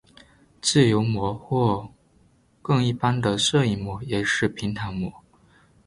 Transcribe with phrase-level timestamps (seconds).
[0.63, 1.87] 自由模或
[2.63, 5.13] 更一般的射影模也是平坦模。